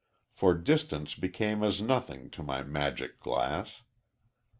[0.31, 3.83] For distance became as nothing to my magic glass.